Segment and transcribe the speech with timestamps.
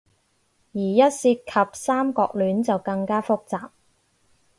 [0.73, 1.43] 而一涉及
[1.73, 3.69] 三角戀，就更加複雜